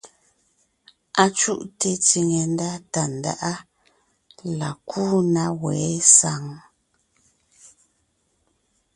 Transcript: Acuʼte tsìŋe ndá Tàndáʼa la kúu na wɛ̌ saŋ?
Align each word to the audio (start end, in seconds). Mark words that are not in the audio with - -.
Acuʼte 1.23 1.89
tsìŋe 2.05 2.41
ndá 2.53 2.69
Tàndáʼa 2.93 3.53
la 4.59 4.69
kúu 4.89 5.17
na 5.33 5.43
wɛ̌ 5.61 5.79
saŋ? 6.17 6.43